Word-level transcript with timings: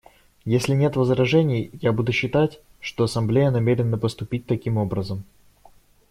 Если 0.45 0.73
нет 0.73 0.95
возражений, 0.95 1.69
я 1.79 1.93
буду 1.93 2.11
считать, 2.11 2.59
что 2.79 3.03
Ассамблея 3.03 3.51
намерена 3.51 3.99
поступить 3.99 4.47
таким 4.47 4.77
образом. 4.77 5.25